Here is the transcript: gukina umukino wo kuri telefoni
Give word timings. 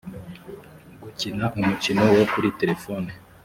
gukina 1.01 1.45
umukino 1.57 2.01
wo 2.17 2.25
kuri 2.31 2.47
telefoni 2.59 3.11